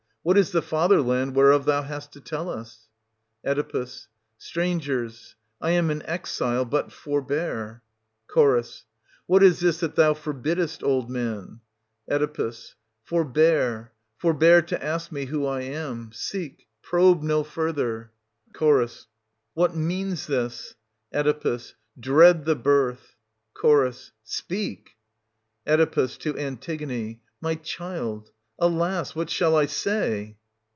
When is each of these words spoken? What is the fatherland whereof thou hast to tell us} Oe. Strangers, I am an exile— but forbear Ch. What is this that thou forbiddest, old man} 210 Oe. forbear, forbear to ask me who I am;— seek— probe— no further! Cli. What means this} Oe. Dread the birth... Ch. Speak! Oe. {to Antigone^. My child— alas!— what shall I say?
What 0.23 0.37
is 0.37 0.51
the 0.51 0.61
fatherland 0.61 1.33
whereof 1.35 1.65
thou 1.65 1.81
hast 1.81 2.11
to 2.11 2.21
tell 2.21 2.47
us} 2.47 2.87
Oe. 3.43 3.85
Strangers, 4.37 5.35
I 5.59 5.71
am 5.71 5.89
an 5.89 6.03
exile— 6.05 6.63
but 6.75 6.91
forbear 6.91 7.81
Ch. 8.31 8.83
What 9.25 9.41
is 9.41 9.61
this 9.61 9.79
that 9.79 9.95
thou 9.95 10.13
forbiddest, 10.13 10.83
old 10.83 11.09
man} 11.09 11.61
210 12.07 12.45
Oe. 12.45 12.51
forbear, 13.03 13.93
forbear 14.15 14.61
to 14.61 14.85
ask 14.85 15.11
me 15.11 15.25
who 15.25 15.47
I 15.47 15.61
am;— 15.61 16.11
seek— 16.13 16.67
probe— 16.83 17.23
no 17.23 17.43
further! 17.43 18.11
Cli. 18.53 18.89
What 19.55 19.75
means 19.75 20.27
this} 20.27 20.75
Oe. 21.15 21.57
Dread 21.99 22.45
the 22.45 22.55
birth... 22.55 23.15
Ch. 23.59 24.11
Speak! 24.23 24.91
Oe. 25.65 25.77
{to 25.77 25.87
Antigone^. 26.35 27.21
My 27.43 27.55
child— 27.55 28.29
alas!— 28.63 29.15
what 29.15 29.27
shall 29.27 29.55
I 29.55 29.65
say? 29.65 30.37